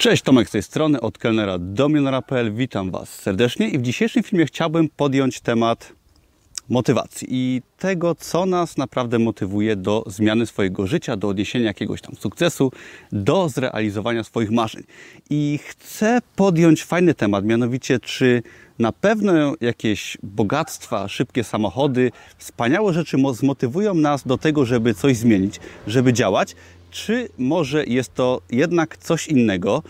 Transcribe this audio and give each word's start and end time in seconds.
Cześć, 0.00 0.22
Tomek 0.22 0.48
z 0.48 0.50
tej 0.50 0.62
strony, 0.62 1.00
od 1.00 1.18
kelnera 1.18 1.58
do 1.58 1.88
milionera.pl. 1.88 2.54
Witam 2.54 2.90
Was 2.90 3.08
serdecznie 3.08 3.68
i 3.68 3.78
w 3.78 3.82
dzisiejszym 3.82 4.22
filmie 4.22 4.46
chciałbym 4.46 4.88
podjąć 4.88 5.40
temat 5.40 5.92
motywacji 6.68 7.28
i 7.30 7.62
tego, 7.78 8.14
co 8.14 8.46
nas 8.46 8.76
naprawdę 8.76 9.18
motywuje 9.18 9.76
do 9.76 10.04
zmiany 10.06 10.46
swojego 10.46 10.86
życia, 10.86 11.16
do 11.16 11.28
odniesienia 11.28 11.66
jakiegoś 11.66 12.00
tam 12.00 12.16
sukcesu, 12.16 12.72
do 13.12 13.48
zrealizowania 13.48 14.24
swoich 14.24 14.50
marzeń. 14.50 14.82
I 15.30 15.58
chcę 15.66 16.18
podjąć 16.36 16.84
fajny 16.84 17.14
temat, 17.14 17.44
mianowicie 17.44 18.00
czy 18.00 18.42
na 18.78 18.92
pewno 18.92 19.54
jakieś 19.60 20.18
bogactwa, 20.22 21.08
szybkie 21.08 21.44
samochody, 21.44 22.12
wspaniałe 22.38 22.92
rzeczy 22.92 23.16
zmotywują 23.32 23.94
nas 23.94 24.26
do 24.26 24.38
tego, 24.38 24.64
żeby 24.64 24.94
coś 24.94 25.16
zmienić, 25.16 25.60
żeby 25.86 26.12
działać, 26.12 26.56
czy 26.90 27.28
może 27.38 27.84
jest 27.84 28.14
to 28.14 28.40
jednak 28.50 28.96
coś 28.96 29.28
innego. 29.28 29.82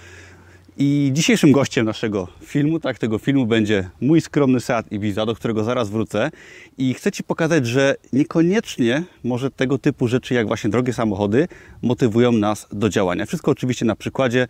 I 0.82 1.11
dzisiejszym 1.12 1.53
gościem 1.53 1.87
naszego 1.87 2.29
filmu, 2.45 2.81
tak, 2.81 2.99
tego 2.99 3.18
filmu 3.18 3.46
będzie 3.46 3.91
mój 4.00 4.21
skromny 4.21 4.61
Seat 4.61 4.93
Ibiza, 4.93 5.27
do 5.27 5.35
którego 5.35 5.64
zaraz 5.64 5.91
wrócę. 5.91 6.31
I 6.79 6.94
chcę 6.94 7.13
Ci 7.13 7.22
pokazać, 7.22 7.67
że 7.67 7.94
niekoniecznie 8.13 9.03
może 9.25 9.50
tego 9.50 9.79
typu 9.79 10.08
rzeczy, 10.08 10.35
jak 10.35 10.46
właśnie 10.46 10.71
drogie 10.71 10.93
samochody, 10.93 11.49
motywują 11.82 12.32
nas 12.32 12.67
do 12.72 12.89
działania. 12.89 13.27
Wszystko 13.27 13.50
oczywiście 13.50 13.85
na 13.85 13.96
przykładzie 13.96 14.46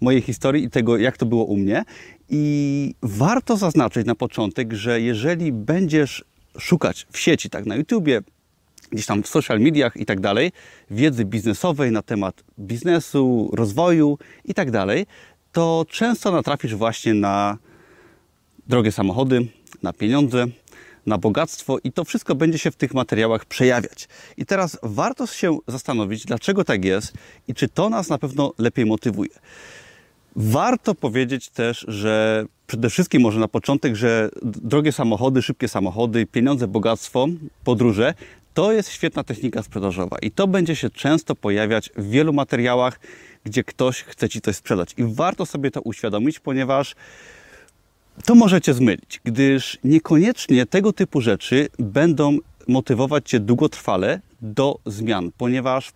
mojej 0.00 0.20
historii 0.20 0.64
i 0.64 0.70
tego, 0.70 0.96
jak 0.96 1.16
to 1.16 1.26
było 1.26 1.44
u 1.44 1.56
mnie. 1.56 1.84
I 2.30 2.94
warto 3.02 3.56
zaznaczyć 3.56 4.06
na 4.06 4.14
początek, 4.14 4.72
że 4.72 5.00
jeżeli 5.00 5.52
będziesz 5.52 6.24
szukać 6.58 7.06
w 7.12 7.18
sieci, 7.18 7.50
tak, 7.50 7.66
na 7.66 7.76
YouTubie, 7.76 8.20
gdzieś 8.94 9.06
tam 9.06 9.22
w 9.22 9.28
social 9.28 9.60
mediach 9.60 9.96
i 9.96 10.06
tak 10.06 10.20
dalej, 10.20 10.52
wiedzy 10.90 11.24
biznesowej 11.24 11.92
na 11.92 12.02
temat 12.02 12.44
biznesu, 12.58 13.50
rozwoju 13.52 14.18
i 14.44 14.54
tak 14.54 14.70
dalej, 14.70 15.06
to 15.52 15.86
często 15.88 16.32
natrafisz 16.32 16.74
właśnie 16.74 17.14
na 17.14 17.58
drogie 18.66 18.92
samochody, 18.92 19.46
na 19.82 19.92
pieniądze, 19.92 20.46
na 21.06 21.18
bogactwo 21.18 21.78
i 21.84 21.92
to 21.92 22.04
wszystko 22.04 22.34
będzie 22.34 22.58
się 22.58 22.70
w 22.70 22.76
tych 22.76 22.94
materiałach 22.94 23.44
przejawiać. 23.44 24.08
I 24.36 24.46
teraz 24.46 24.78
warto 24.82 25.26
się 25.26 25.58
zastanowić, 25.68 26.24
dlaczego 26.24 26.64
tak 26.64 26.84
jest 26.84 27.12
i 27.48 27.54
czy 27.54 27.68
to 27.68 27.90
nas 27.90 28.08
na 28.08 28.18
pewno 28.18 28.52
lepiej 28.58 28.86
motywuje. 28.86 29.30
Warto 30.36 30.94
powiedzieć 30.94 31.48
też, 31.48 31.84
że 31.88 32.46
przede 32.66 32.90
wszystkim 32.90 33.22
może 33.22 33.40
na 33.40 33.48
początek, 33.48 33.96
że 33.96 34.30
drogie 34.42 34.92
samochody, 34.92 35.42
szybkie 35.42 35.68
samochody, 35.68 36.26
pieniądze, 36.26 36.68
bogactwo, 36.68 37.26
podróże 37.64 38.14
to 38.54 38.72
jest 38.72 38.92
świetna 38.92 39.24
technika 39.24 39.62
sprzedażowa 39.62 40.18
i 40.22 40.30
to 40.30 40.46
będzie 40.46 40.76
się 40.76 40.90
często 40.90 41.34
pojawiać 41.34 41.90
w 41.96 42.10
wielu 42.10 42.32
materiałach, 42.32 43.00
gdzie 43.44 43.64
ktoś 43.64 44.02
chce 44.02 44.28
Ci 44.28 44.40
coś 44.40 44.56
sprzedać. 44.56 44.94
I 44.96 45.04
warto 45.04 45.46
sobie 45.46 45.70
to 45.70 45.80
uświadomić, 45.80 46.40
ponieważ 46.40 46.94
to 48.24 48.34
możecie 48.34 48.74
zmylić, 48.74 49.20
gdyż 49.24 49.78
niekoniecznie 49.84 50.66
tego 50.66 50.92
typu 50.92 51.20
rzeczy 51.20 51.68
będą 51.78 52.38
motywować 52.68 53.30
Cię 53.30 53.40
długotrwale 53.40 54.20
do 54.42 54.78
zmian, 54.86 55.30
ponieważ 55.38 55.92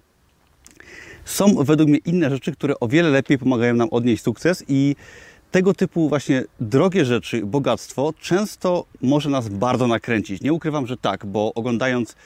są 1.24 1.64
według 1.64 1.88
mnie 1.88 1.98
inne 1.98 2.30
rzeczy, 2.30 2.52
które 2.52 2.80
o 2.80 2.88
wiele 2.88 3.08
lepiej 3.10 3.38
pomagają 3.38 3.74
nam 3.74 3.88
odnieść 3.90 4.22
sukces 4.22 4.64
i 4.68 4.96
tego 5.50 5.74
typu 5.74 6.08
właśnie 6.08 6.44
drogie 6.60 7.04
rzeczy, 7.04 7.46
bogactwo 7.46 8.14
często 8.20 8.84
może 9.02 9.30
nas 9.30 9.48
bardzo 9.48 9.86
nakręcić. 9.86 10.42
Nie 10.42 10.52
ukrywam, 10.52 10.86
że 10.86 10.96
tak, 10.96 11.26
bo 11.26 11.54
oglądając 11.54 12.16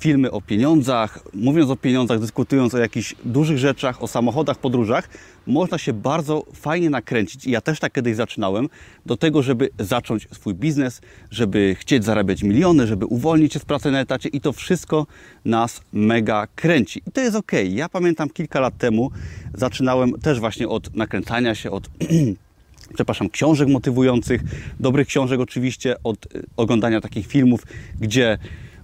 filmy 0.00 0.30
o 0.30 0.40
pieniądzach, 0.40 1.18
mówiąc 1.34 1.70
o 1.70 1.76
pieniądzach, 1.76 2.20
dyskutując 2.20 2.74
o 2.74 2.78
jakichś 2.78 3.14
dużych 3.24 3.58
rzeczach, 3.58 4.02
o 4.02 4.06
samochodach, 4.06 4.58
podróżach, 4.58 5.08
można 5.46 5.78
się 5.78 5.92
bardzo 5.92 6.44
fajnie 6.54 6.90
nakręcić. 6.90 7.46
I 7.46 7.50
ja 7.50 7.60
też 7.60 7.80
tak 7.80 7.92
kiedyś 7.92 8.16
zaczynałem, 8.16 8.68
do 9.06 9.16
tego, 9.16 9.42
żeby 9.42 9.68
zacząć 9.78 10.28
swój 10.32 10.54
biznes, 10.54 11.00
żeby 11.30 11.76
chcieć 11.78 12.04
zarabiać 12.04 12.42
miliony, 12.42 12.86
żeby 12.86 13.06
uwolnić 13.06 13.52
się 13.52 13.58
z 13.58 13.64
pracy 13.64 13.90
na 13.90 14.00
etacie 14.00 14.28
i 14.28 14.40
to 14.40 14.52
wszystko 14.52 15.06
nas 15.44 15.80
mega 15.92 16.46
kręci. 16.54 17.02
I 17.06 17.12
to 17.12 17.20
jest 17.20 17.36
ok. 17.36 17.52
Ja 17.68 17.88
pamiętam 17.88 18.30
kilka 18.30 18.60
lat 18.60 18.78
temu 18.78 19.10
zaczynałem 19.54 20.12
też 20.12 20.40
właśnie 20.40 20.68
od 20.68 20.96
nakręcania 20.96 21.54
się, 21.54 21.70
od 21.70 21.88
przepraszam, 22.94 23.30
książek 23.30 23.68
motywujących, 23.68 24.40
dobrych 24.80 25.06
książek 25.06 25.40
oczywiście, 25.40 25.96
od 26.04 26.26
y, 26.26 26.42
oglądania 26.56 27.00
takich 27.00 27.26
filmów, 27.26 27.66
gdzie 28.00 28.38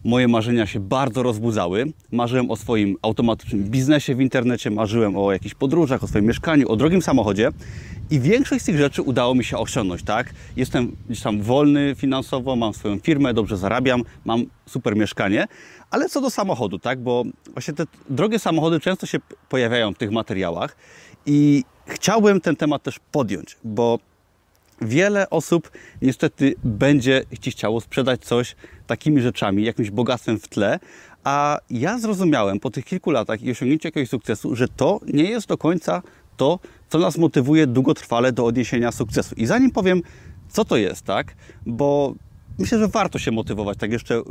moje 0.04 0.28
marzenia 0.28 0.66
się 0.66 0.80
bardzo 0.80 1.22
rozbudzały. 1.22 1.84
Marzyłem 2.12 2.50
o 2.50 2.56
swoim 2.56 2.96
automatycznym 3.02 3.64
biznesie 3.64 4.14
w 4.14 4.20
internecie, 4.20 4.70
marzyłem 4.70 5.16
o 5.16 5.32
jakichś 5.32 5.54
podróżach, 5.54 6.04
o 6.04 6.06
swoim 6.06 6.24
mieszkaniu, 6.24 6.68
o 6.68 6.76
drogim 6.76 7.02
samochodzie 7.02 7.50
i 8.10 8.20
większość 8.20 8.62
z 8.62 8.66
tych 8.66 8.78
rzeczy 8.78 9.02
udało 9.02 9.34
mi 9.34 9.44
się 9.44 9.58
osiągnąć, 9.58 10.02
tak? 10.02 10.30
Jestem 10.56 10.96
gdzieś 11.06 11.22
tam 11.22 11.42
wolny 11.42 11.94
finansowo, 11.98 12.56
mam 12.56 12.74
swoją 12.74 12.98
firmę, 12.98 13.34
dobrze 13.34 13.56
zarabiam, 13.56 14.02
mam 14.24 14.44
super 14.66 14.96
mieszkanie, 14.96 15.46
ale 15.90 16.08
co 16.08 16.20
do 16.20 16.30
samochodu, 16.30 16.78
tak? 16.78 17.02
Bo 17.02 17.24
właśnie 17.52 17.74
te 17.74 17.84
drogie 18.10 18.38
samochody 18.38 18.80
często 18.80 19.06
się 19.06 19.18
pojawiają 19.48 19.94
w 19.94 19.98
tych 19.98 20.10
materiałach 20.10 20.76
i 21.26 21.64
chciałbym 21.86 22.40
ten 22.40 22.56
temat 22.56 22.82
też 22.82 22.98
podjąć, 23.12 23.56
bo 23.64 23.98
wiele 24.80 25.30
osób 25.30 25.70
niestety 26.02 26.54
będzie 26.64 27.24
Ci 27.40 27.50
chciało 27.50 27.80
sprzedać 27.80 28.24
coś 28.24 28.56
takimi 28.86 29.20
rzeczami, 29.20 29.64
jakimś 29.64 29.90
bogactwem 29.90 30.38
w 30.38 30.48
tle, 30.48 30.78
a 31.24 31.58
ja 31.70 31.98
zrozumiałem 31.98 32.60
po 32.60 32.70
tych 32.70 32.84
kilku 32.84 33.10
latach 33.10 33.42
i 33.42 33.50
osiągnięciu 33.50 33.88
jakiegoś 33.88 34.08
sukcesu, 34.08 34.56
że 34.56 34.68
to 34.68 35.00
nie 35.06 35.24
jest 35.24 35.48
do 35.48 35.58
końca 35.58 36.02
to, 36.36 36.58
co 36.88 36.98
nas 36.98 37.18
motywuje 37.18 37.66
długotrwale 37.66 38.32
do 38.32 38.44
odniesienia 38.44 38.92
sukcesu. 38.92 39.34
I 39.34 39.46
zanim 39.46 39.70
powiem, 39.70 40.02
co 40.48 40.64
to 40.64 40.76
jest, 40.76 41.04
tak, 41.04 41.34
bo 41.66 42.14
myślę, 42.58 42.78
że 42.78 42.88
warto 42.88 43.18
się 43.18 43.30
motywować, 43.30 43.78
tak 43.78 43.92
jeszcze 43.92 44.14
yy, 44.14 44.22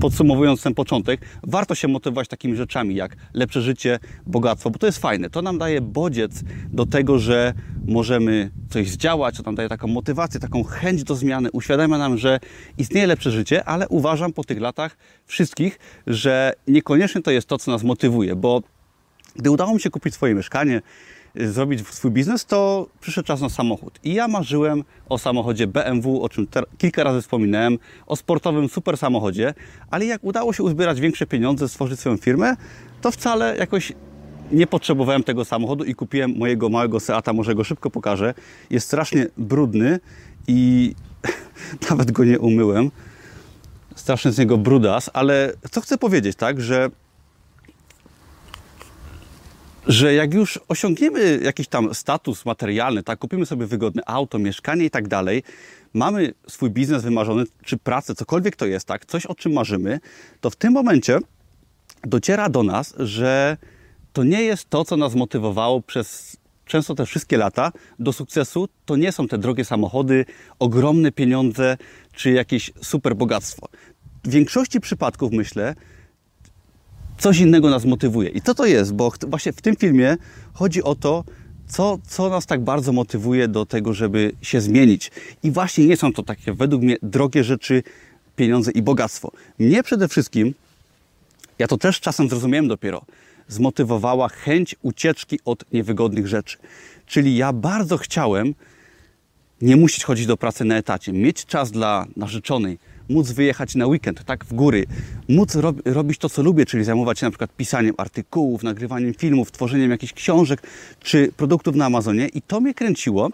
podsumowując 0.00 0.62
ten 0.62 0.74
początek, 0.74 1.20
warto 1.42 1.74
się 1.74 1.88
motywować 1.88 2.28
takimi 2.28 2.56
rzeczami 2.56 2.94
jak 2.94 3.16
lepsze 3.34 3.62
życie, 3.62 3.98
bogactwo, 4.26 4.70
bo 4.70 4.78
to 4.78 4.86
jest 4.86 4.98
fajne. 4.98 5.30
To 5.30 5.42
nam 5.42 5.58
daje 5.58 5.80
bodziec 5.80 6.42
do 6.72 6.86
tego, 6.86 7.18
że 7.18 7.54
możemy 7.86 8.50
coś 8.70 8.90
zdziałać, 8.90 9.36
to 9.36 9.42
nam 9.42 9.54
daje 9.54 9.68
taką 9.68 9.88
motywację, 9.88 10.40
taką 10.40 10.64
chęć 10.64 11.04
do 11.04 11.14
zmiany, 11.14 11.50
uświadamia 11.52 11.98
nam, 11.98 12.18
że 12.18 12.40
istnieje 12.78 13.06
lepsze 13.06 13.30
życie, 13.30 13.64
ale 13.64 13.88
uważam 13.88 14.32
po 14.32 14.44
tych 14.44 14.60
latach 14.60 14.96
wszystkich, 15.26 15.78
że 16.06 16.52
niekoniecznie 16.68 17.22
to 17.22 17.30
jest 17.30 17.46
to, 17.48 17.58
co 17.58 17.70
nas 17.70 17.82
motywuje, 17.82 18.36
bo 18.36 18.62
gdy 19.36 19.50
udało 19.50 19.74
mi 19.74 19.80
się 19.80 19.90
kupić 19.90 20.14
swoje 20.14 20.34
mieszkanie, 20.34 20.82
zrobić 21.34 21.88
swój 21.88 22.10
biznes, 22.10 22.46
to 22.46 22.86
przyszedł 23.00 23.26
czas 23.26 23.40
na 23.40 23.48
samochód. 23.48 23.98
I 24.04 24.14
ja 24.14 24.28
marzyłem 24.28 24.84
o 25.08 25.18
samochodzie 25.18 25.66
BMW, 25.66 26.22
o 26.22 26.28
czym 26.28 26.46
kilka 26.78 27.04
razy 27.04 27.22
wspominałem, 27.22 27.78
o 28.06 28.16
sportowym 28.16 28.68
super 28.68 28.96
samochodzie, 28.96 29.54
ale 29.90 30.06
jak 30.06 30.24
udało 30.24 30.52
się 30.52 30.62
uzbierać 30.62 31.00
większe 31.00 31.26
pieniądze, 31.26 31.68
stworzyć 31.68 32.00
swoją 32.00 32.16
firmę, 32.16 32.56
to 33.00 33.10
wcale 33.10 33.56
jakoś 33.56 33.92
nie 34.52 34.66
potrzebowałem 34.66 35.22
tego 35.22 35.44
samochodu 35.44 35.84
i 35.84 35.94
kupiłem 35.94 36.34
mojego 36.38 36.68
małego 36.68 37.00
Seata, 37.00 37.32
może 37.32 37.54
go 37.54 37.64
szybko 37.64 37.90
pokażę. 37.90 38.34
Jest 38.70 38.86
strasznie 38.86 39.26
brudny 39.38 40.00
i 40.46 40.94
nawet 41.90 42.10
go 42.10 42.24
nie 42.24 42.38
umyłem. 42.38 42.90
Straszny 43.94 44.32
z 44.32 44.38
niego 44.38 44.58
brudas, 44.58 45.10
ale 45.12 45.52
co 45.70 45.80
chcę 45.80 45.98
powiedzieć, 45.98 46.36
tak, 46.36 46.60
że 46.60 46.90
że 49.90 50.14
jak 50.14 50.34
już 50.34 50.60
osiągniemy 50.68 51.40
jakiś 51.42 51.68
tam 51.68 51.94
status 51.94 52.44
materialny, 52.44 53.02
tak, 53.02 53.18
kupimy 53.18 53.46
sobie 53.46 53.66
wygodne 53.66 54.02
auto, 54.06 54.38
mieszkanie 54.38 54.84
i 54.84 54.90
tak 54.90 55.08
dalej, 55.08 55.42
mamy 55.94 56.32
swój 56.48 56.70
biznes 56.70 57.02
wymarzony, 57.02 57.44
czy 57.64 57.76
pracę, 57.76 58.14
cokolwiek 58.14 58.56
to 58.56 58.66
jest, 58.66 58.86
tak, 58.86 59.06
coś 59.06 59.26
o 59.26 59.34
czym 59.34 59.52
marzymy, 59.52 60.00
to 60.40 60.50
w 60.50 60.56
tym 60.56 60.72
momencie 60.72 61.18
dociera 62.04 62.48
do 62.48 62.62
nas, 62.62 62.94
że 62.98 63.56
to 64.12 64.24
nie 64.24 64.42
jest 64.42 64.70
to, 64.70 64.84
co 64.84 64.96
nas 64.96 65.14
motywowało 65.14 65.80
przez 65.82 66.36
często 66.66 66.94
te 66.94 67.06
wszystkie 67.06 67.36
lata 67.36 67.72
do 67.98 68.12
sukcesu, 68.12 68.68
to 68.84 68.96
nie 68.96 69.12
są 69.12 69.28
te 69.28 69.38
drogie 69.38 69.64
samochody, 69.64 70.24
ogromne 70.58 71.12
pieniądze, 71.12 71.76
czy 72.12 72.30
jakieś 72.30 72.72
super 72.82 73.16
bogactwo. 73.16 73.68
W 74.24 74.30
większości 74.30 74.80
przypadków 74.80 75.32
myślę, 75.32 75.74
coś 77.20 77.38
innego 77.38 77.70
nas 77.70 77.84
motywuje. 77.84 78.28
I 78.28 78.40
co 78.40 78.54
to 78.54 78.66
jest? 78.66 78.94
Bo 78.94 79.12
właśnie 79.26 79.52
w 79.52 79.62
tym 79.62 79.76
filmie 79.76 80.16
chodzi 80.52 80.82
o 80.82 80.94
to, 80.94 81.24
co, 81.68 81.98
co 82.08 82.28
nas 82.28 82.46
tak 82.46 82.60
bardzo 82.60 82.92
motywuje 82.92 83.48
do 83.48 83.66
tego, 83.66 83.94
żeby 83.94 84.32
się 84.42 84.60
zmienić. 84.60 85.10
I 85.42 85.50
właśnie 85.50 85.86
nie 85.86 85.96
są 85.96 86.12
to 86.12 86.22
takie, 86.22 86.52
według 86.52 86.82
mnie, 86.82 86.96
drogie 87.02 87.44
rzeczy, 87.44 87.82
pieniądze 88.36 88.70
i 88.70 88.82
bogactwo. 88.82 89.32
Mnie 89.58 89.82
przede 89.82 90.08
wszystkim, 90.08 90.54
ja 91.58 91.66
to 91.66 91.78
też 91.78 92.00
czasem 92.00 92.28
zrozumiałem 92.28 92.68
dopiero, 92.68 93.02
zmotywowała 93.48 94.28
chęć 94.28 94.76
ucieczki 94.82 95.38
od 95.44 95.72
niewygodnych 95.72 96.26
rzeczy. 96.28 96.58
Czyli 97.06 97.36
ja 97.36 97.52
bardzo 97.52 97.96
chciałem 97.96 98.54
nie 99.62 99.76
musieć 99.76 100.04
chodzić 100.04 100.26
do 100.26 100.36
pracy 100.36 100.64
na 100.64 100.76
etacie, 100.76 101.12
mieć 101.12 101.46
czas 101.46 101.70
dla 101.70 102.06
narzeczonej, 102.16 102.78
móc 103.10 103.30
wyjechać 103.30 103.74
na 103.74 103.86
weekend, 103.86 104.24
tak, 104.24 104.44
w 104.44 104.54
góry, 104.54 104.86
móc 105.28 105.54
rob, 105.54 105.76
robić 105.84 106.18
to, 106.18 106.28
co 106.28 106.42
lubię, 106.42 106.66
czyli 106.66 106.84
zajmować 106.84 107.18
się 107.18 107.26
na 107.26 107.30
przykład 107.30 107.56
pisaniem 107.56 107.94
artykułów, 107.98 108.62
nagrywaniem 108.62 109.14
filmów, 109.14 109.52
tworzeniem 109.52 109.90
jakichś 109.90 110.12
książek 110.12 110.62
czy 111.00 111.32
produktów 111.36 111.76
na 111.76 111.86
Amazonie 111.86 112.28
i 112.28 112.42
to 112.42 112.60
mnie 112.60 112.74
kręciło, 112.74 113.30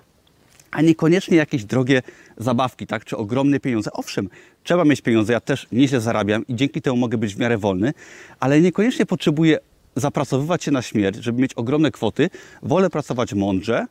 a 0.71 0.83
niekoniecznie 0.83 1.37
jakieś 1.37 1.65
drogie 1.65 2.03
zabawki, 2.37 2.87
tak, 2.87 3.05
czy 3.05 3.17
ogromne 3.17 3.61
pieniądze. 3.61 3.93
Owszem, 3.93 4.29
trzeba 4.65 4.85
mieć 4.85 5.01
pieniądze, 5.01 5.33
ja 5.33 5.41
też 5.41 5.67
nieźle 5.73 6.01
zarabiam 6.01 6.47
i 6.47 6.55
dzięki 6.55 6.83
temu 6.83 6.97
mogę 6.97 7.19
być 7.19 7.35
w 7.35 7.39
miarę 7.39 7.59
wolny, 7.59 7.95
ale 8.41 8.61
niekoniecznie 8.61 9.07
potrzebuję 9.07 9.59
zapracowywać 9.97 10.65
się 10.65 10.71
na 10.71 10.83
śmierć, 10.83 11.17
żeby 11.25 11.43
mieć 11.43 11.55
ogromne 11.55 11.91
kwoty. 11.91 12.31
Wolę 12.63 12.91
pracować 12.91 13.35
mądrze, 13.35 13.87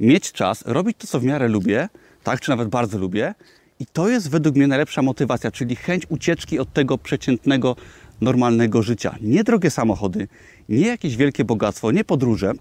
mieć 0.00 0.32
czas, 0.32 0.62
robić 0.66 0.96
to, 0.98 1.06
co 1.06 1.20
w 1.20 1.24
miarę 1.24 1.48
lubię, 1.48 1.88
tak, 2.22 2.40
czy 2.40 2.50
nawet 2.50 2.68
bardzo 2.68 2.98
lubię. 2.98 3.34
I 3.82 3.86
to 3.86 4.08
jest 4.08 4.30
według 4.30 4.56
mnie 4.56 4.66
najlepsza 4.66 5.02
motywacja, 5.02 5.50
czyli 5.50 5.76
chęć 5.76 6.06
ucieczki 6.08 6.58
od 6.58 6.72
tego 6.72 6.98
przeciętnego, 6.98 7.76
normalnego 8.20 8.82
życia. 8.82 9.16
Nie 9.20 9.44
drogie 9.44 9.70
samochody, 9.70 10.28
nie 10.68 10.86
jakieś 10.86 11.16
wielkie 11.16 11.44
bogactwo, 11.44 11.90
nie 11.90 12.04
podróże, 12.04 12.52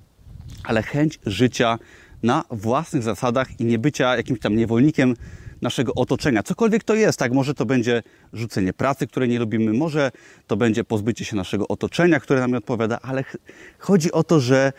ale 0.64 0.84
chęć 0.84 1.20
życia 1.26 1.80
na 2.24 2.44
własnych 2.52 3.04
zasadach 3.04 3.60
i 3.60 3.66
nie 3.66 3.80
bycia 3.80 4.18
jakimś 4.18 4.40
tam 4.40 4.56
niewolnikiem 4.56 5.16
naszego 5.62 5.94
otoczenia. 5.94 6.44
Cokolwiek 6.44 6.84
to 6.84 6.96
jest, 6.96 7.20
tak? 7.20 7.32
Może 7.32 7.54
to 7.54 7.66
będzie 7.66 8.04
rzucenie 8.34 8.74
pracy, 8.74 9.08
której 9.08 9.30
nie 9.30 9.40
lubimy, 9.40 9.74
może 9.74 10.12
to 10.48 10.58
będzie 10.58 10.84
pozbycie 10.84 11.26
się 11.26 11.36
naszego 11.36 11.68
otoczenia, 11.68 12.20
które 12.20 12.40
nam 12.40 12.52
nie 12.52 12.58
odpowiada, 12.58 13.00
ale 13.02 13.24
chodzi 13.80 14.12
o 14.12 14.24
to, 14.24 14.40
że 14.40 14.74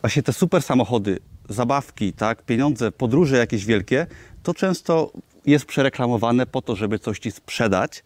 właśnie 0.00 0.22
te 0.22 0.32
super 0.32 0.62
samochody, 0.62 1.18
zabawki, 1.48 2.12
tak, 2.12 2.42
pieniądze, 2.42 2.92
podróże 2.92 3.36
jakieś 3.36 3.64
wielkie, 3.64 4.06
to 4.42 4.54
często 4.54 5.12
jest 5.46 5.64
przereklamowane 5.64 6.46
po 6.46 6.62
to, 6.62 6.76
żeby 6.76 6.98
coś 6.98 7.18
ci 7.18 7.30
sprzedać. 7.30 8.04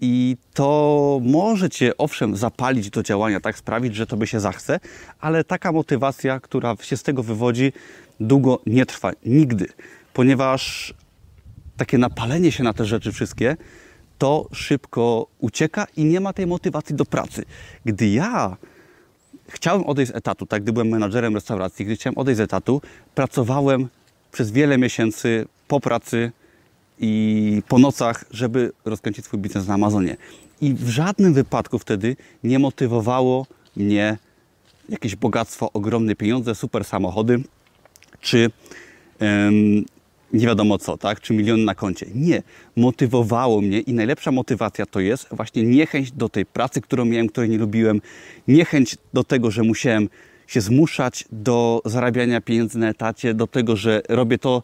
I 0.00 0.36
to 0.54 1.20
może 1.22 1.70
cię 1.70 1.96
owszem 1.96 2.36
zapalić 2.36 2.90
do 2.90 3.02
działania, 3.02 3.40
tak 3.40 3.58
sprawić, 3.58 3.94
że 3.94 4.06
to 4.06 4.16
by 4.16 4.26
się 4.26 4.40
zachce, 4.40 4.80
ale 5.20 5.44
taka 5.44 5.72
motywacja, 5.72 6.40
która 6.40 6.76
się 6.80 6.96
z 6.96 7.02
tego 7.02 7.22
wywodzi, 7.22 7.72
długo 8.20 8.60
nie 8.66 8.86
trwa. 8.86 9.10
Nigdy. 9.26 9.66
Ponieważ 10.12 10.94
takie 11.76 11.98
napalenie 11.98 12.52
się 12.52 12.64
na 12.64 12.72
te 12.72 12.84
rzeczy 12.84 13.12
wszystkie, 13.12 13.56
to 14.18 14.48
szybko 14.52 15.26
ucieka 15.38 15.86
i 15.96 16.04
nie 16.04 16.20
ma 16.20 16.32
tej 16.32 16.46
motywacji 16.46 16.94
do 16.94 17.04
pracy. 17.04 17.44
Gdy 17.84 18.08
ja 18.08 18.56
chciałem 19.48 19.84
odejść 19.84 20.12
z 20.12 20.14
etatu, 20.14 20.46
tak, 20.46 20.62
gdy 20.62 20.72
byłem 20.72 20.88
menadżerem 20.88 21.34
restauracji, 21.34 21.84
gdy 21.84 21.96
chciałem 21.96 22.18
odejść 22.18 22.36
z 22.36 22.40
etatu, 22.40 22.82
pracowałem 23.14 23.88
przez 24.32 24.50
wiele 24.50 24.78
miesięcy 24.78 25.46
po 25.68 25.80
pracy 25.80 26.32
i 27.00 27.62
po 27.68 27.78
nocach, 27.78 28.24
żeby 28.30 28.72
rozkręcić 28.84 29.24
swój 29.24 29.40
biznes 29.40 29.66
na 29.66 29.74
Amazonie. 29.74 30.16
I 30.60 30.74
w 30.74 30.88
żadnym 30.88 31.34
wypadku 31.34 31.78
wtedy 31.78 32.16
nie 32.44 32.58
motywowało 32.58 33.46
mnie 33.76 34.18
jakieś 34.88 35.16
bogactwo, 35.16 35.72
ogromne 35.72 36.14
pieniądze, 36.14 36.54
super 36.54 36.84
samochody, 36.84 37.42
czy 38.20 38.50
nie 40.34 40.46
wiadomo 40.46 40.78
co, 40.78 40.96
tak? 40.96 41.20
Czy 41.20 41.34
milion 41.34 41.64
na 41.64 41.74
koncie. 41.74 42.06
Nie. 42.14 42.42
Motywowało 42.76 43.60
mnie 43.60 43.80
i 43.80 43.94
najlepsza 43.94 44.32
motywacja 44.32 44.86
to 44.86 45.00
jest 45.00 45.26
właśnie 45.30 45.62
niechęć 45.62 46.12
do 46.12 46.28
tej 46.28 46.46
pracy, 46.46 46.80
którą 46.80 47.04
miałem, 47.04 47.28
której 47.28 47.50
nie 47.50 47.58
lubiłem, 47.58 48.00
niechęć 48.48 48.96
do 49.12 49.24
tego, 49.24 49.50
że 49.50 49.62
musiałem 49.62 50.08
się 50.46 50.60
zmuszać 50.60 51.24
do 51.32 51.82
zarabiania 51.84 52.40
pieniędzy 52.40 52.78
na 52.78 52.88
etacie, 52.88 53.34
do 53.34 53.46
tego, 53.46 53.76
że 53.76 54.02
robię 54.08 54.38
to, 54.38 54.62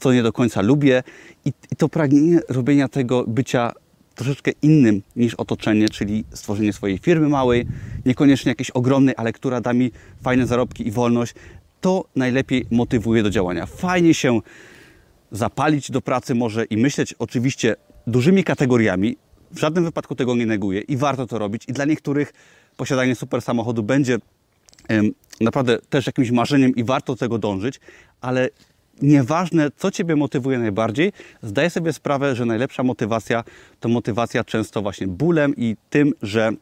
co 0.00 0.12
nie 0.12 0.22
do 0.22 0.32
końca 0.32 0.62
lubię 0.62 1.02
i, 1.44 1.52
i 1.72 1.76
to 1.76 1.88
pragnienie 1.88 2.40
robienia 2.48 2.88
tego, 2.88 3.24
bycia 3.26 3.72
troszeczkę 4.14 4.50
innym 4.62 5.02
niż 5.16 5.34
otoczenie, 5.34 5.88
czyli 5.88 6.24
stworzenie 6.32 6.72
swojej 6.72 6.98
firmy 6.98 7.28
małej, 7.28 7.66
niekoniecznie 8.06 8.50
jakiejś 8.50 8.70
ogromnej, 8.70 9.14
ale 9.16 9.32
która 9.32 9.60
da 9.60 9.72
mi 9.72 9.90
fajne 10.22 10.46
zarobki 10.46 10.88
i 10.88 10.90
wolność, 10.90 11.34
to 11.80 12.04
najlepiej 12.16 12.66
motywuje 12.70 13.22
do 13.22 13.30
działania. 13.30 13.66
Fajnie 13.66 14.14
się 14.14 14.40
zapalić 15.34 15.90
do 15.90 16.00
pracy 16.00 16.34
może 16.34 16.64
i 16.64 16.76
myśleć 16.76 17.14
oczywiście 17.18 17.76
dużymi 18.06 18.44
kategoriami. 18.44 19.16
W 19.50 19.58
żadnym 19.58 19.84
wypadku 19.84 20.14
tego 20.14 20.36
nie 20.36 20.46
neguję 20.46 20.80
i 20.80 20.96
warto 20.96 21.26
to 21.26 21.38
robić. 21.38 21.64
I 21.68 21.72
dla 21.72 21.84
niektórych 21.84 22.32
posiadanie 22.76 23.14
super 23.14 23.42
samochodu 23.42 23.82
będzie 23.82 24.18
naprawdę 25.40 25.78
też 25.90 26.06
jakimś 26.06 26.30
marzeniem 26.30 26.76
i 26.76 26.84
warto 26.84 27.12
do 27.12 27.18
tego 27.18 27.38
dążyć, 27.38 27.80
ale 28.20 28.48
nieważne, 29.02 29.70
co 29.76 29.90
Ciebie 29.90 30.16
motywuje 30.16 30.58
najbardziej, 30.58 31.12
zdaję 31.42 31.70
sobie 31.70 31.92
sprawę, 31.92 32.34
że 32.34 32.44
najlepsza 32.44 32.82
motywacja 32.82 33.44
to 33.80 33.88
motywacja 33.88 34.44
często 34.44 34.82
właśnie 34.82 35.06
bólem 35.06 35.56
i 35.56 35.76
tym, 35.90 36.12
że 36.22 36.52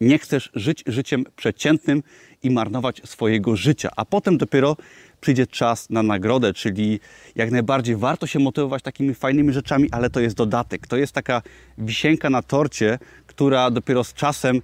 nie 0.00 0.18
chcesz 0.18 0.50
żyć 0.54 0.84
życiem 0.86 1.24
przeciętnym 1.36 2.02
i 2.42 2.50
marnować 2.50 3.02
swojego 3.04 3.56
życia, 3.56 3.90
a 3.96 4.04
potem 4.04 4.38
dopiero 4.38 4.76
przyjdzie 5.20 5.46
czas 5.46 5.90
na 5.90 6.02
nagrodę, 6.02 6.54
czyli 6.54 7.00
jak 7.36 7.50
najbardziej 7.50 7.96
warto 7.96 8.26
się 8.26 8.38
motywować 8.38 8.82
takimi 8.82 9.14
fajnymi 9.14 9.52
rzeczami, 9.52 9.88
ale 9.90 10.10
to 10.10 10.20
jest 10.20 10.36
dodatek. 10.36 10.86
To 10.86 10.96
jest 10.96 11.12
taka 11.12 11.42
wisienka 11.78 12.30
na 12.30 12.42
torcie, 12.42 12.98
która 13.26 13.70
dopiero 13.70 14.04
z 14.04 14.14
czasem 14.14 14.62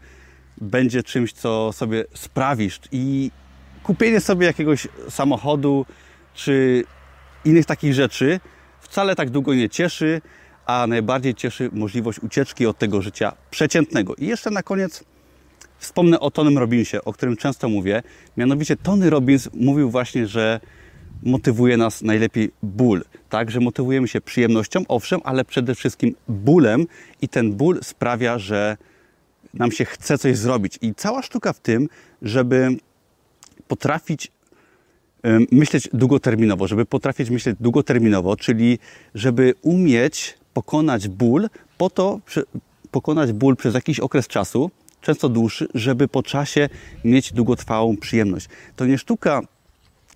będzie 0.60 1.02
czymś, 1.02 1.32
co 1.32 1.72
sobie 1.72 2.04
sprawisz. 2.14 2.80
I 2.92 3.30
kupienie 3.82 4.20
sobie 4.20 4.46
jakiegoś 4.46 4.88
samochodu 5.08 5.86
czy 6.34 6.84
innych 7.44 7.66
takich 7.66 7.94
rzeczy 7.94 8.40
wcale 8.80 9.16
tak 9.16 9.30
długo 9.30 9.54
nie 9.54 9.68
cieszy, 9.68 10.20
a 10.66 10.86
najbardziej 10.86 11.34
cieszy 11.34 11.70
możliwość 11.72 12.18
ucieczki 12.18 12.66
od 12.66 12.78
tego 12.78 13.02
życia 13.02 13.32
przeciętnego. 13.50 14.14
I 14.14 14.26
jeszcze 14.26 14.50
na 14.50 14.62
koniec 14.62 15.04
Wspomnę 15.78 16.20
o 16.20 16.30
Tonym 16.30 16.58
Robinsie, 16.58 17.04
o 17.04 17.12
którym 17.12 17.36
często 17.36 17.68
mówię. 17.68 18.02
Mianowicie 18.36 18.76
Tony 18.76 19.10
Robbins 19.10 19.48
mówił 19.54 19.90
właśnie, 19.90 20.26
że 20.26 20.60
motywuje 21.22 21.76
nas 21.76 22.02
najlepiej 22.02 22.50
ból, 22.62 23.04
tak? 23.28 23.50
Że 23.50 23.60
motywujemy 23.60 24.08
się 24.08 24.20
przyjemnością, 24.20 24.82
owszem, 24.88 25.20
ale 25.24 25.44
przede 25.44 25.74
wszystkim 25.74 26.14
bólem 26.28 26.86
i 27.22 27.28
ten 27.28 27.52
ból 27.54 27.78
sprawia, 27.82 28.38
że 28.38 28.76
nam 29.54 29.72
się 29.72 29.84
chce 29.84 30.18
coś 30.18 30.36
zrobić. 30.36 30.78
I 30.82 30.94
cała 30.94 31.22
sztuka 31.22 31.52
w 31.52 31.60
tym, 31.60 31.88
żeby 32.22 32.68
potrafić 33.68 34.32
myśleć 35.52 35.88
długoterminowo, 35.92 36.68
żeby 36.68 36.86
potrafić 36.86 37.30
myśleć 37.30 37.56
długoterminowo, 37.60 38.36
czyli 38.36 38.78
żeby 39.14 39.54
umieć 39.62 40.38
pokonać 40.54 41.08
ból 41.08 41.48
po 41.78 41.90
to, 41.90 42.20
pokonać 42.90 43.32
ból 43.32 43.56
przez 43.56 43.74
jakiś 43.74 44.00
okres 44.00 44.28
czasu, 44.28 44.70
często 45.04 45.28
dłuższy, 45.28 45.68
żeby 45.74 46.08
po 46.08 46.22
czasie 46.22 46.68
mieć 47.04 47.32
długotrwałą 47.32 47.96
przyjemność. 47.96 48.48
To 48.76 48.86
nie 48.86 48.98
sztuka 48.98 49.40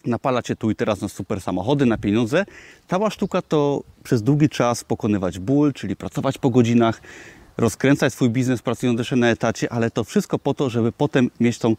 napalać 0.07 0.47
się 0.47 0.57
tu 0.57 0.71
i 0.71 0.75
teraz 0.75 1.01
na 1.01 1.09
super 1.09 1.41
samochody, 1.41 1.87
na 1.87 1.99
pieniądze. 1.99 2.45
Cała 2.89 3.11
sztuka 3.11 3.43
to 3.43 3.83
przez 4.05 4.23
długi 4.23 4.49
czas 4.49 4.85
pokonywać 4.85 5.39
ból, 5.39 5.73
czyli 5.73 5.97
pracować 5.97 6.39
po 6.39 6.51
godzinach, 6.51 7.03
rozkręcać 7.57 8.13
swój 8.13 8.31
biznes 8.31 8.63
pracując 8.63 8.99
jeszcze 8.99 9.17
na 9.17 9.31
etacie, 9.31 9.73
ale 9.73 9.91
to 9.91 10.05
wszystko 10.05 10.39
po 10.39 10.55
to, 10.55 10.71
żeby 10.71 10.93
potem 10.93 11.31
mieć 11.41 11.59
tą 11.59 11.77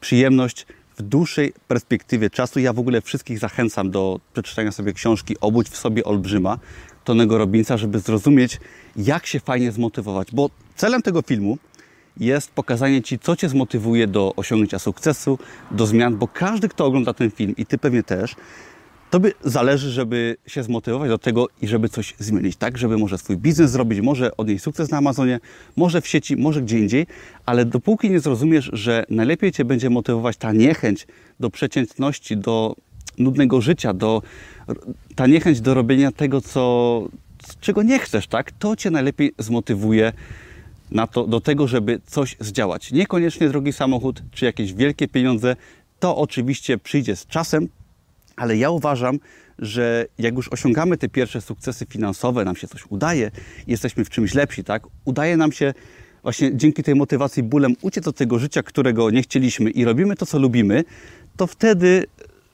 przyjemność 0.00 0.66
w 0.96 1.02
dłuższej 1.02 1.52
perspektywie 1.68 2.30
czasu. 2.30 2.60
Ja 2.60 2.72
w 2.72 2.78
ogóle 2.78 3.00
wszystkich 3.00 3.38
zachęcam 3.38 3.90
do 3.90 4.20
przeczytania 4.32 4.72
sobie 4.72 4.92
książki 4.92 5.36
Obudź 5.40 5.68
w 5.68 5.76
sobie 5.76 6.04
olbrzyma 6.04 6.58
Tonego 7.04 7.38
Robinsa, 7.38 7.76
żeby 7.76 7.98
zrozumieć, 7.98 8.60
jak 8.96 9.26
się 9.26 9.40
fajnie 9.40 9.72
zmotywować, 9.72 10.28
bo 10.32 10.50
celem 10.76 11.02
tego 11.02 11.22
filmu 11.22 11.58
jest 12.16 12.50
pokazanie 12.50 13.02
Ci, 13.02 13.18
co 13.18 13.36
Cię 13.36 13.48
zmotywuje 13.48 14.06
do 14.06 14.32
osiągnięcia 14.36 14.78
sukcesu, 14.78 15.38
do 15.70 15.86
zmian, 15.86 16.16
bo 16.16 16.28
każdy, 16.28 16.68
kto 16.68 16.86
ogląda 16.86 17.12
ten 17.12 17.30
film 17.30 17.54
i 17.56 17.66
Ty 17.66 17.78
pewnie 17.78 18.02
też, 18.02 18.36
Tobie 19.12 19.32
zależy, 19.44 19.90
żeby 19.90 20.36
się 20.46 20.62
zmotywować 20.62 21.08
do 21.08 21.18
tego 21.18 21.48
i 21.62 21.68
żeby 21.68 21.88
coś 21.88 22.14
zmienić, 22.18 22.56
tak? 22.56 22.78
Żeby 22.78 22.98
może 22.98 23.18
swój 23.18 23.36
biznes 23.36 23.70
zrobić, 23.70 24.00
może 24.00 24.36
odnieść 24.36 24.64
sukces 24.64 24.90
na 24.90 24.98
Amazonie, 24.98 25.40
może 25.76 26.00
w 26.00 26.08
sieci, 26.08 26.36
może 26.36 26.62
gdzie 26.62 26.78
indziej, 26.78 27.06
ale 27.46 27.64
dopóki 27.64 28.10
nie 28.10 28.20
zrozumiesz, 28.20 28.70
że 28.72 29.04
najlepiej 29.10 29.52
Cię 29.52 29.64
będzie 29.64 29.90
motywować 29.90 30.36
ta 30.36 30.52
niechęć 30.52 31.06
do 31.40 31.50
przeciętności, 31.50 32.36
do 32.36 32.76
nudnego 33.18 33.60
życia, 33.60 33.94
do, 33.94 34.22
ta 35.14 35.26
niechęć 35.26 35.60
do 35.60 35.74
robienia 35.74 36.12
tego, 36.12 36.40
co, 36.40 37.04
czego 37.60 37.82
nie 37.82 37.98
chcesz, 37.98 38.26
tak? 38.26 38.52
To 38.52 38.76
Cię 38.76 38.90
najlepiej 38.90 39.34
zmotywuje 39.38 40.12
na 40.94 41.06
to, 41.06 41.26
do 41.26 41.40
tego, 41.40 41.68
żeby 41.68 42.00
coś 42.06 42.36
zdziałać. 42.40 42.92
Niekoniecznie 42.92 43.48
drogi 43.48 43.72
samochód 43.72 44.22
czy 44.30 44.44
jakieś 44.44 44.74
wielkie 44.74 45.08
pieniądze, 45.08 45.56
to 46.00 46.16
oczywiście 46.16 46.78
przyjdzie 46.78 47.16
z 47.16 47.26
czasem, 47.26 47.68
ale 48.36 48.56
ja 48.56 48.70
uważam, 48.70 49.18
że 49.58 50.06
jak 50.18 50.34
już 50.34 50.48
osiągamy 50.48 50.96
te 50.96 51.08
pierwsze 51.08 51.40
sukcesy 51.40 51.86
finansowe, 51.86 52.44
nam 52.44 52.56
się 52.56 52.68
coś 52.68 52.86
udaje, 52.88 53.30
jesteśmy 53.66 54.04
w 54.04 54.10
czymś 54.10 54.34
lepsi, 54.34 54.64
tak? 54.64 54.82
Udaje 55.04 55.36
nam 55.36 55.52
się 55.52 55.74
właśnie 56.22 56.56
dzięki 56.56 56.82
tej 56.82 56.94
motywacji 56.94 57.42
bólem 57.42 57.74
uciec 57.82 58.08
od 58.08 58.16
tego 58.16 58.38
życia, 58.38 58.62
którego 58.62 59.10
nie 59.10 59.22
chcieliśmy 59.22 59.70
i 59.70 59.84
robimy 59.84 60.16
to, 60.16 60.26
co 60.26 60.38
lubimy, 60.38 60.84
to 61.36 61.46
wtedy 61.46 62.04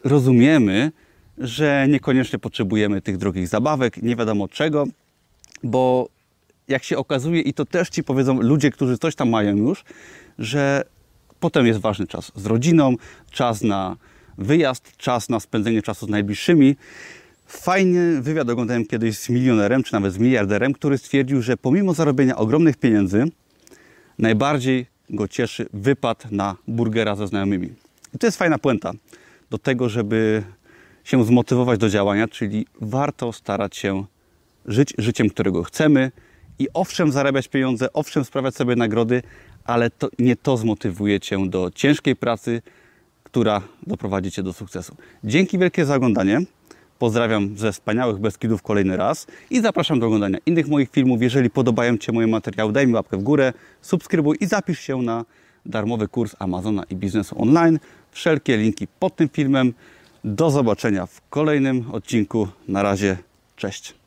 rozumiemy, 0.04 0.92
że 1.38 1.86
niekoniecznie 1.88 2.38
potrzebujemy 2.38 3.00
tych 3.00 3.16
drogich 3.16 3.48
zabawek, 3.48 4.02
nie 4.02 4.16
wiadomo 4.16 4.48
czego, 4.48 4.86
bo 5.62 6.08
jak 6.68 6.84
się 6.84 6.98
okazuje, 6.98 7.40
i 7.40 7.52
to 7.52 7.64
też 7.64 7.88
ci 7.88 8.04
powiedzą 8.04 8.42
ludzie, 8.42 8.70
którzy 8.70 8.98
coś 8.98 9.14
tam 9.14 9.28
mają 9.28 9.56
już, 9.56 9.84
że 10.38 10.84
potem 11.40 11.66
jest 11.66 11.80
ważny 11.80 12.06
czas 12.06 12.32
z 12.34 12.46
rodziną, 12.46 12.94
czas 13.30 13.62
na 13.62 13.96
wyjazd, 14.38 14.96
czas 14.96 15.28
na 15.28 15.40
spędzenie 15.40 15.82
czasu 15.82 16.06
z 16.06 16.08
najbliższymi. 16.08 16.76
Fajny 17.46 18.22
wywiad 18.22 18.50
oglądałem 18.50 18.86
kiedyś 18.86 19.18
z 19.18 19.28
milionerem, 19.28 19.82
czy 19.82 19.92
nawet 19.92 20.12
z 20.12 20.18
miliarderem, 20.18 20.72
który 20.72 20.98
stwierdził, 20.98 21.42
że 21.42 21.56
pomimo 21.56 21.94
zarobienia 21.94 22.36
ogromnych 22.36 22.76
pieniędzy, 22.76 23.24
najbardziej 24.18 24.86
go 25.10 25.28
cieszy 25.28 25.68
wypad 25.72 26.32
na 26.32 26.56
burgera 26.68 27.16
ze 27.16 27.26
znajomymi. 27.26 27.68
I 28.14 28.18
to 28.18 28.26
jest 28.26 28.38
fajna 28.38 28.58
puenta 28.58 28.92
do 29.50 29.58
tego, 29.58 29.88
żeby 29.88 30.42
się 31.04 31.24
zmotywować 31.24 31.78
do 31.78 31.88
działania, 31.88 32.28
czyli 32.28 32.66
warto 32.80 33.32
starać 33.32 33.76
się 33.76 34.04
żyć 34.66 34.94
życiem, 34.98 35.30
którego 35.30 35.62
chcemy 35.62 36.12
i 36.58 36.68
owszem 36.74 37.12
zarabiać 37.12 37.48
pieniądze, 37.48 37.92
owszem 37.92 38.24
sprawiać 38.24 38.54
sobie 38.54 38.76
nagrody, 38.76 39.22
ale 39.64 39.90
to, 39.90 40.08
nie 40.18 40.36
to 40.36 40.56
zmotywuje 40.56 41.20
Cię 41.20 41.48
do 41.48 41.70
ciężkiej 41.74 42.16
pracy, 42.16 42.62
która 43.24 43.62
doprowadzi 43.86 44.30
Cię 44.30 44.42
do 44.42 44.52
sukcesu. 44.52 44.96
Dzięki 45.24 45.58
wielkie 45.58 45.84
za 45.84 45.96
oglądanie. 45.96 46.40
Pozdrawiam 46.98 47.58
ze 47.58 47.72
wspaniałych 47.72 48.18
Beskidów 48.18 48.62
kolejny 48.62 48.96
raz 48.96 49.26
i 49.50 49.60
zapraszam 49.60 50.00
do 50.00 50.06
oglądania 50.06 50.38
innych 50.46 50.68
moich 50.68 50.90
filmów. 50.90 51.22
Jeżeli 51.22 51.50
podobają 51.50 51.98
Ci 51.98 52.12
moje 52.12 52.26
materiały, 52.26 52.72
daj 52.72 52.86
mi 52.86 52.94
łapkę 52.94 53.16
w 53.16 53.22
górę, 53.22 53.52
subskrybuj 53.82 54.36
i 54.40 54.46
zapisz 54.46 54.80
się 54.80 55.02
na 55.02 55.24
darmowy 55.66 56.08
kurs 56.08 56.36
Amazona 56.38 56.84
i 56.90 56.96
biznesu 56.96 57.42
online. 57.42 57.78
Wszelkie 58.10 58.56
linki 58.56 58.86
pod 58.98 59.16
tym 59.16 59.28
filmem. 59.28 59.74
Do 60.24 60.50
zobaczenia 60.50 61.06
w 61.06 61.20
kolejnym 61.30 61.90
odcinku. 61.92 62.48
Na 62.68 62.82
razie, 62.82 63.16
cześć. 63.56 63.97